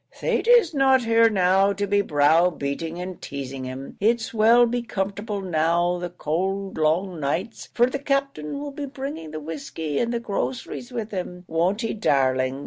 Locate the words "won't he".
11.47-11.93